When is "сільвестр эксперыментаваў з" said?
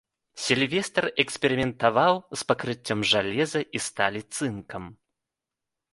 0.43-2.49